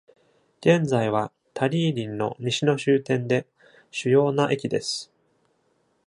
[0.61, 3.45] 現在はタリーリンの西の終点で、
[3.91, 5.11] 主要な駅です。